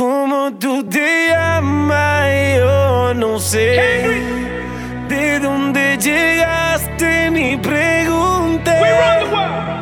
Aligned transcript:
¿Cómo 0.00 0.50
tú 0.58 0.82
te 0.84 1.28
llamas? 1.28 2.24
Yo 2.56 3.12
no 3.12 3.38
sé. 3.38 4.22
¿De 5.10 5.38
dónde 5.38 5.98
llegaste? 5.98 7.30
Ni 7.30 7.58
pregunté. 7.58 8.80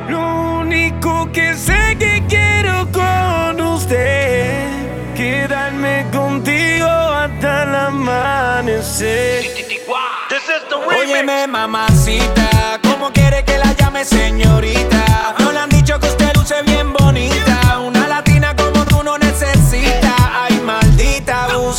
Lo 0.08 0.58
único 0.58 1.30
que 1.30 1.54
sé 1.54 1.96
que 2.00 2.24
quiero 2.28 2.88
con 2.90 3.60
usted. 3.60 4.66
Quedarme 5.14 6.04
contigo 6.12 6.88
hasta 6.88 7.62
el 7.62 7.74
amanecer. 7.76 9.44
Óyeme, 11.00 11.46
mamacita, 11.46 12.80
¿cómo 12.82 13.12
quiere 13.12 13.44
que 13.44 13.56
la 13.56 13.72
llame 13.72 14.04
señorita? 14.04 15.36
No 15.38 15.52
le 15.52 15.60
han 15.60 15.68
dicho 15.68 15.96
que 16.00 16.08
usted 16.08 16.27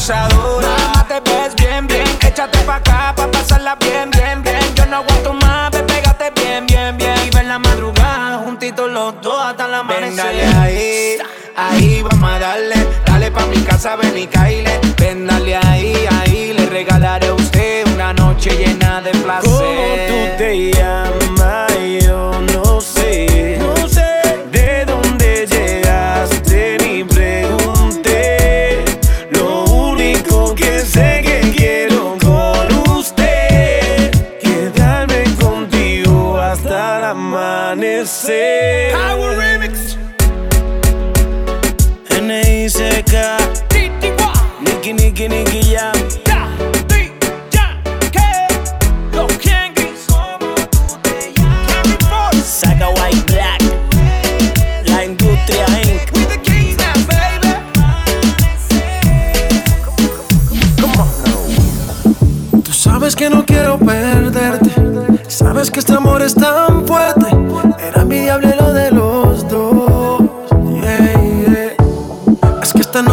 abusadora. 0.10 0.68
Mamá, 0.68 1.08
te 1.08 1.20
ves 1.20 1.56
bien, 1.56 1.88
bien. 1.88 2.08
Échate 2.26 2.60
pa' 2.60 2.76
acá 2.76 3.14
pa' 3.16 3.30
pasarla 3.32 3.76
bien, 3.76 4.10
bien, 4.12 4.42
bien. 4.42 4.76
Yo 4.76 4.86
no 4.86 4.98
aguanto 4.98 5.34
más, 5.34 5.72
ve, 5.72 5.84
pégate 5.84 6.32
bien, 6.36 6.66
bien, 6.66 6.98
bien. 6.98 7.16
Y 7.26 7.30
ver 7.30 7.46
la 7.46 7.60
madrugada 7.60 8.40
juntitos 8.40 8.90
los 8.90 9.22
dos 9.22 9.42
hasta 9.44 9.68
la 9.68 9.80
amanecer. 9.80 10.10
Ven, 10.10 10.16
dale 10.18 10.46
ahí, 10.58 11.18
ahí 11.56 12.02
vamos 12.02 12.32
a 12.32 12.40
darle. 12.40 12.76
Dale 13.06 13.32
pa' 13.32 13.46
mi 13.46 13.62
casa, 13.64 13.96
ven 13.96 14.18
y 14.18 14.28
caile. 14.28 14.80
Ven, 14.98 15.28
dale 15.28 15.56
ahí, 15.56 16.08
ahí. 16.20 16.54
Le 16.54 16.66
regalaré 16.66 17.28
a 17.28 17.34
usted 17.34 17.88
una 17.94 18.14
noche 18.14 18.52
llena 18.52 19.02
de 19.02 19.12
placer. 19.12 19.50
¿Cómo 19.50 19.96
tú 20.08 20.38
te 20.38 20.72
llamas? 20.72 21.09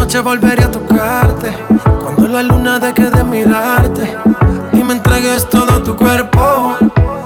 Noche 0.07 0.21
volveré 0.21 0.63
a 0.63 0.71
tocarte. 0.71 1.51
Cuando 2.01 2.29
la 2.29 2.41
luna 2.41 2.79
deje 2.79 3.09
de 3.09 3.23
mirarte. 3.25 4.15
Y 4.71 4.77
me 4.77 4.93
entregues 4.93 5.49
todo 5.49 5.83
tu 5.83 5.97
cuerpo. 5.97 6.77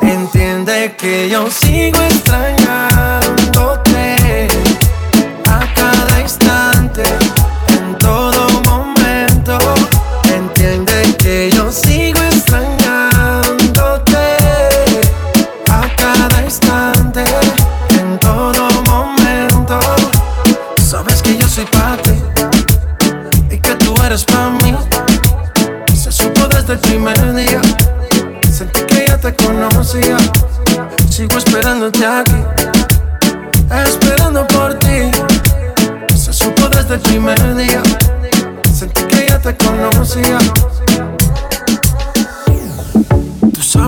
Entiende 0.02 0.96
que 0.98 1.30
yo 1.30 1.48
sigo 1.52 2.02
extrañándote. 2.02 2.61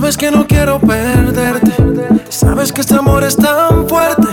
Sabes 0.04 0.18
que 0.18 0.32
no 0.32 0.46
quiero 0.46 0.82
perderte. 0.82 1.72
Sabes 2.28 2.74
que 2.74 2.82
este 2.82 2.94
amor 2.94 3.24
es 3.24 3.38
tan 3.38 3.88
fuerte. 3.88 4.28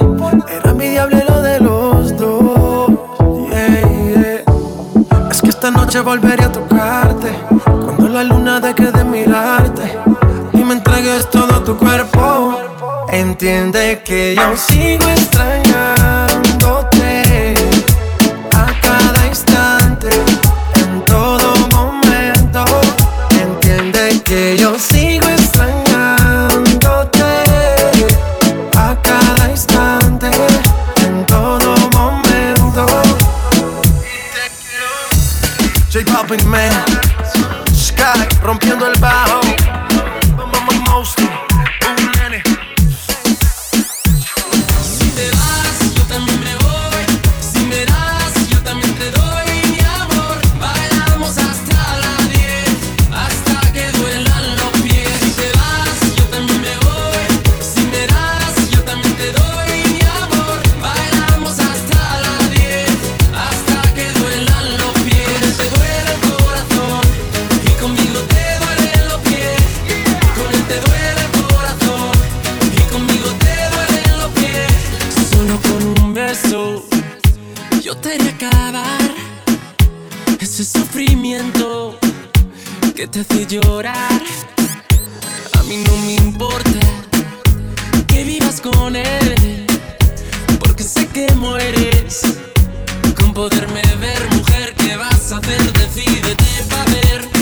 Era 0.48 0.72
envidiable 0.72 1.24
lo 1.28 1.40
de 1.42 1.60
los 1.60 2.16
dos. 2.16 2.90
Yeah. 3.50 4.42
Es 5.30 5.40
que 5.40 5.50
esta 5.50 5.70
noche 5.70 6.00
volveré 6.00 6.42
a 6.42 6.50
tocarte. 6.50 7.32
Cuando 7.64 8.08
la 8.08 8.24
luna 8.24 8.58
deje 8.58 8.90
de 8.90 9.04
mirarte. 9.04 9.96
Y 10.54 10.64
me 10.64 10.72
entregues 10.72 11.30
todo 11.30 11.62
tu 11.62 11.76
cuerpo. 11.76 12.58
Entiende 13.12 14.02
que 14.04 14.34
yo 14.34 14.56
sigo 14.56 15.08
extrañándote. 15.08 15.99
Decídete 96.00 96.64
para 96.70 96.84
ver 96.84 97.39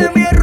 el. 0.00 0.35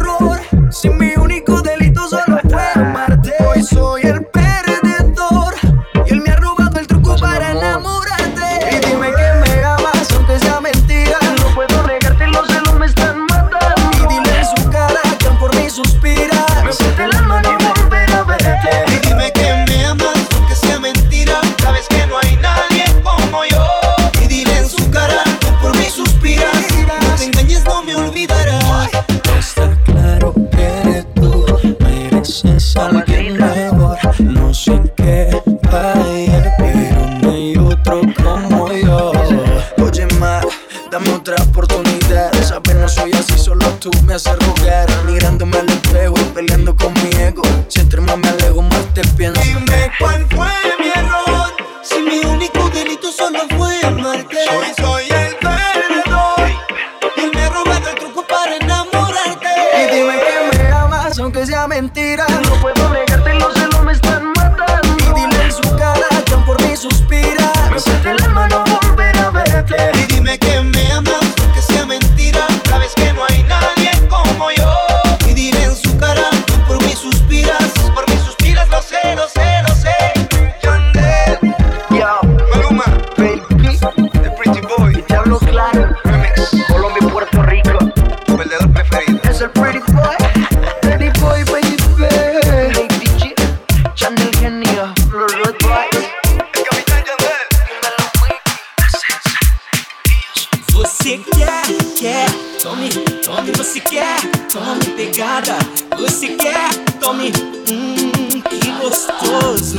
quer, 102.03 102.29
tome, 102.61 102.89
tome, 103.23 103.49
você 103.53 103.79
quer, 103.79 104.19
tome 104.51 104.83
pegada, 104.97 105.57
você 105.97 106.35
quer, 106.35 106.69
tome, 106.99 107.31
hum, 107.71 108.41
que 108.41 108.71
gostoso. 108.71 109.77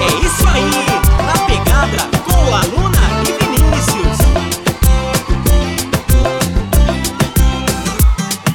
É 0.00 0.26
isso 0.26 0.48
aí, 0.48 0.70
na 1.24 1.38
pegada 1.46 1.98
com 2.24 2.52
a 2.52 2.62
Luna 2.62 2.98
e 3.22 3.44
Vinícius. 3.44 4.18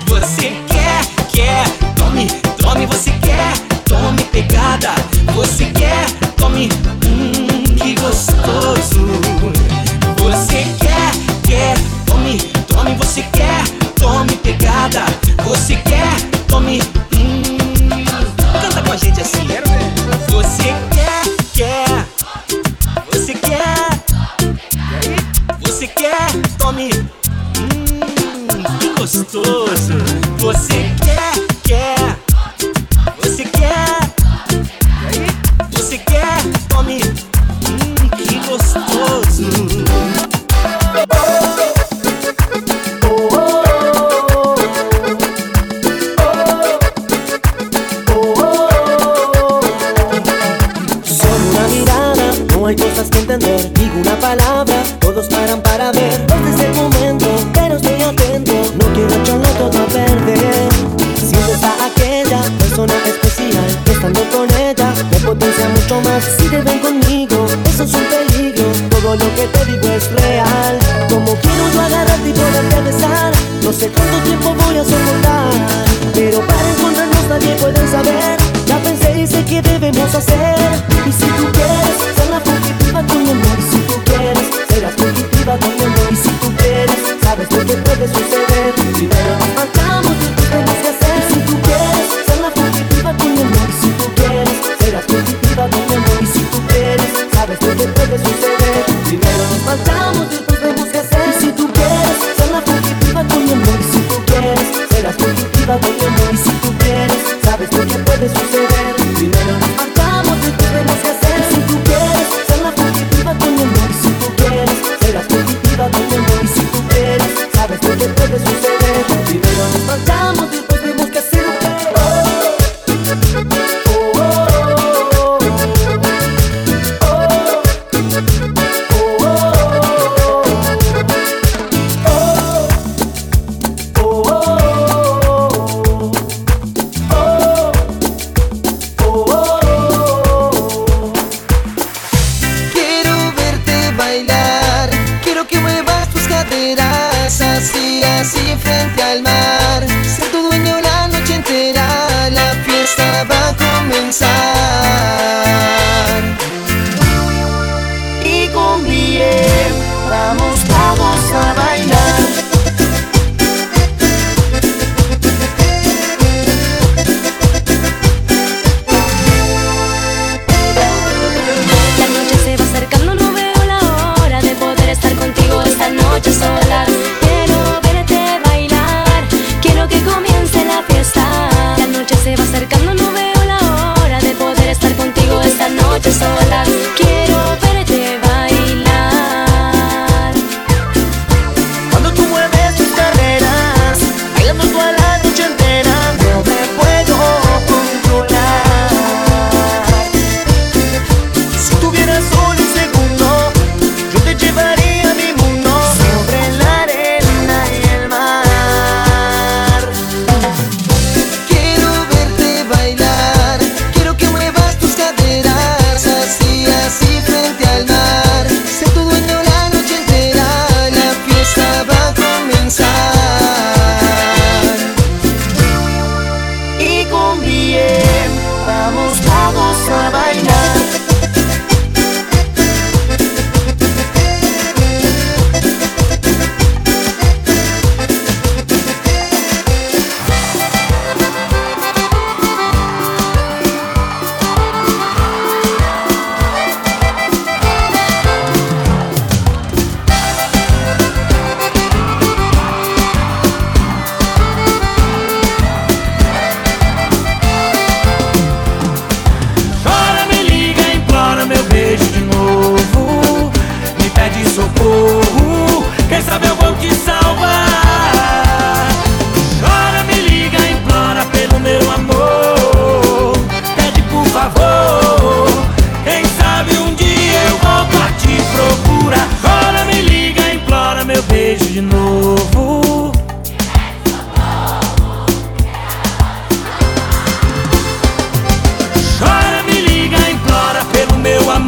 Você 0.08 0.52
quer, 0.68 1.06
quer, 1.32 1.66
tome, 1.96 2.28
tome, 2.62 2.86
você 2.88 3.12
quer, 3.22 3.58
tome 3.86 4.22
pegada, 4.26 4.94
você 5.34 5.64
quer, 5.68 6.12
tome. 6.36 7.05
nada. 14.86 15.06
Você 15.44 15.76
quer? 15.78 16.16
Tome. 16.48 16.82
Hum. 17.14 17.58
Canta 18.62 18.82
com 18.84 18.92
a 18.92 18.98
gente 18.98 19.20
assim. 19.22 19.45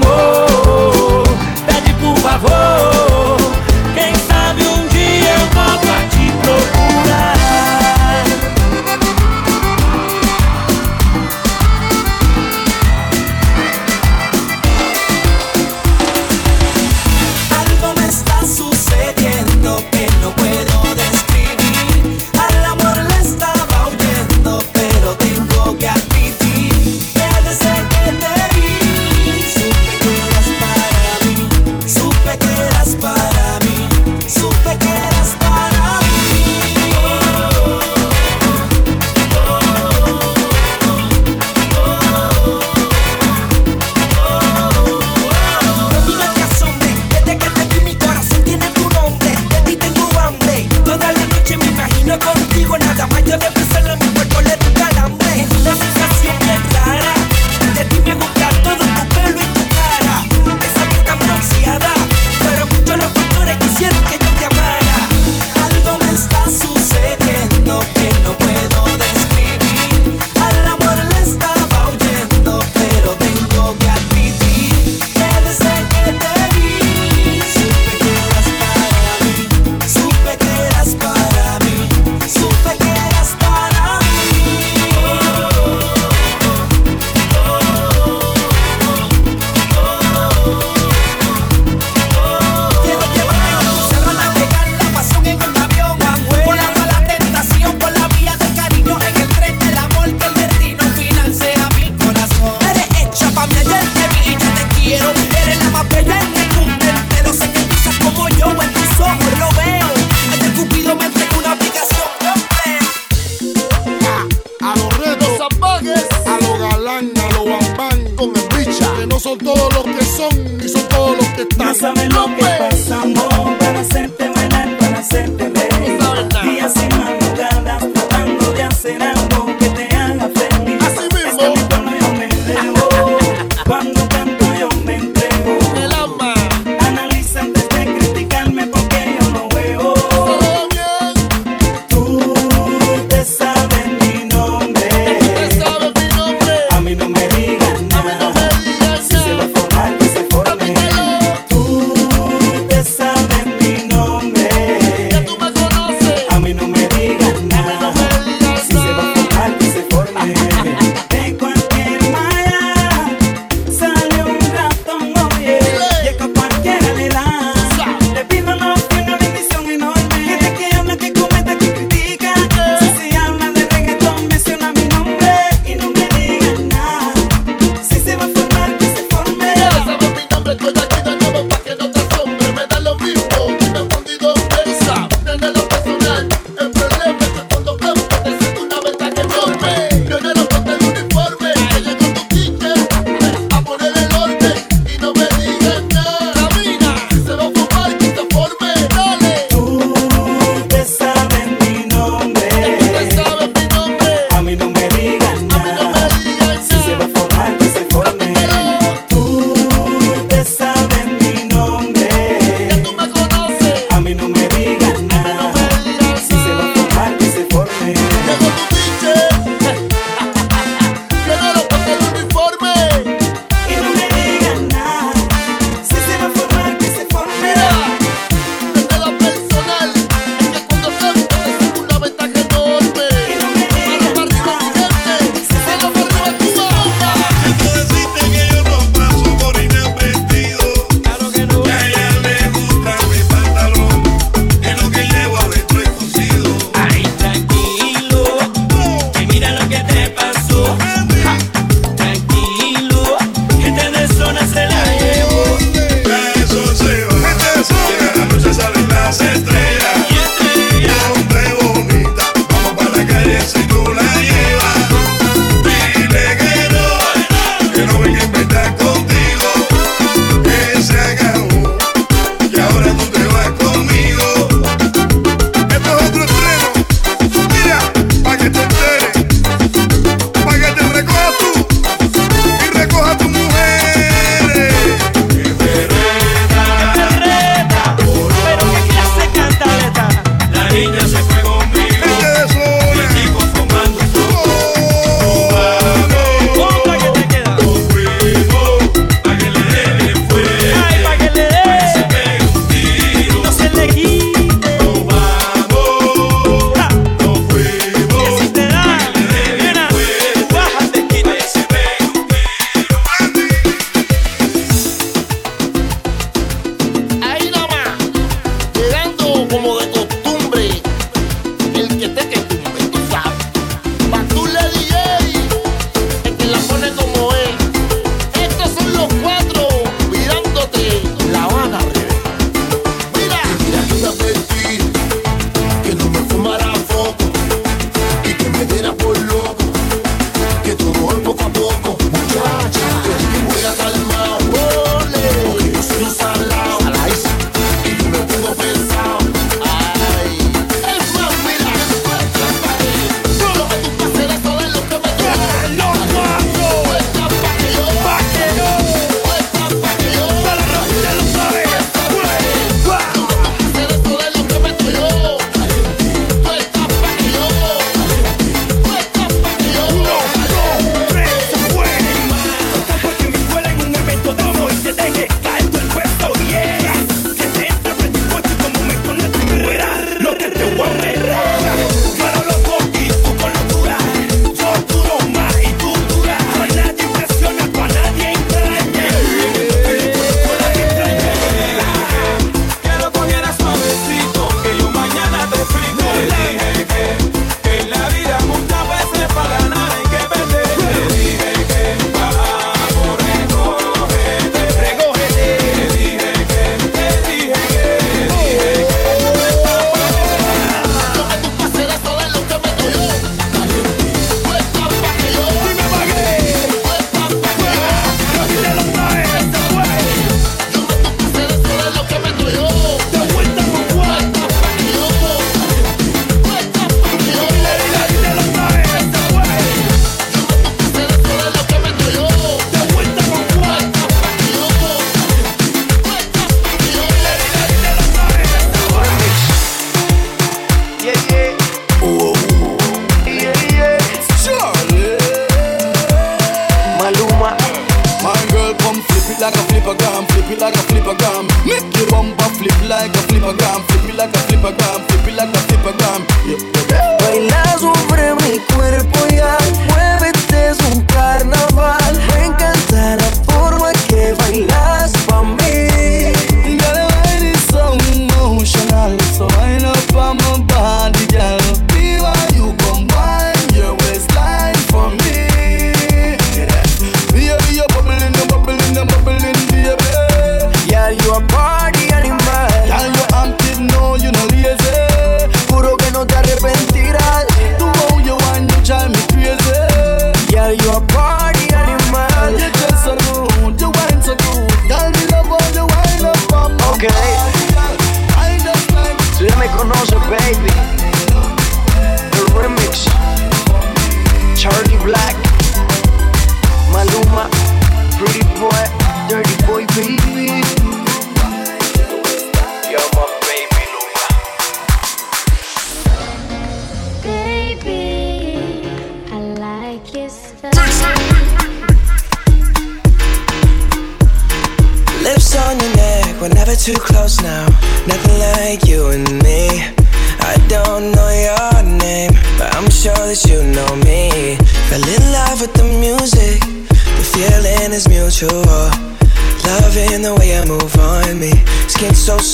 amor. 0.03 0.46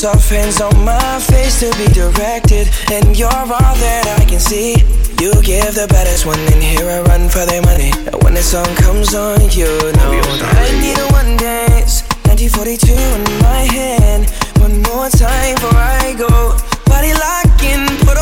Soft, 0.04 0.30
hands 0.32 0.60
on 0.60 0.76
my 0.84 1.18
face 1.32 1.62
to 1.62 1.72
be 1.80 1.88
directed. 1.94 2.68
And 2.92 3.18
you're 3.18 3.32
all 3.32 3.76
that 3.88 4.04
I 4.20 4.26
can 4.26 4.40
see. 4.40 4.76
You 5.24 5.32
give 5.40 5.80
the 5.80 5.88
baddest 5.88 6.26
one 6.26 6.40
in 6.52 6.60
here 6.60 6.84
a 6.84 7.04
run 7.04 7.30
for 7.30 7.46
their 7.46 7.62
money. 7.62 7.92
And 8.12 8.20
when 8.22 8.34
the 8.34 8.44
song 8.44 8.68
comes 8.84 9.16
on, 9.16 9.40
you 9.56 9.64
know 9.64 10.12
I 10.60 10.68
need 10.84 11.00
a 11.00 11.08
one 11.16 11.38
dance. 11.40 12.04
1942 12.28 12.92
in 12.92 13.24
my 13.48 13.64
hand. 13.72 14.28
One 14.60 14.84
more 14.92 15.08
time 15.08 15.56
before 15.56 15.80
I 15.80 16.12
go. 16.20 16.52
Body 16.92 17.16
locking, 17.16 17.88
put 18.04 18.20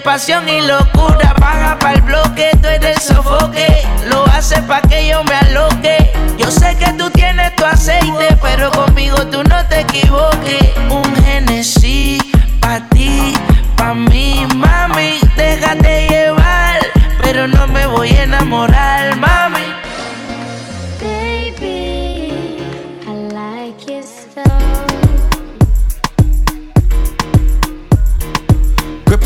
pasión 0.00 0.48
y 0.48 0.60
locura. 0.62 1.34
Paga 1.38 1.78
para 1.78 1.94
el 1.94 2.02
bloque, 2.02 2.50
tú 2.60 2.68
eres 2.68 2.96
el 2.96 3.02
sofoque. 3.16 3.86
Lo 4.08 4.24
hace 4.26 4.60
pa' 4.62 4.82
que 4.82 5.08
yo 5.08 5.22
me 5.24 5.34
aloque. 5.34 6.12
Yo 6.38 6.50
sé 6.50 6.76
que 6.76 6.92
tú 6.94 7.10
tienes 7.10 7.54
tu 7.56 7.64
aceite, 7.64 8.36
pero 8.40 8.70
conmigo 8.70 9.16
tú 9.26 9.42
no 9.44 9.66
te 9.66 9.80
equivoques. 9.80 10.70
Un 10.90 11.14
Genesis 11.24 12.22
pa' 12.60 12.80
ti, 12.90 13.34
pa' 13.76 13.94
mí, 13.94 14.46
mami. 14.56 15.18
Déjate 15.36 16.08
llevar, 16.08 16.80
pero 17.22 17.46
no 17.46 17.66
me 17.66 17.86
voy 17.86 18.10
a 18.10 18.24
enamorar, 18.24 18.99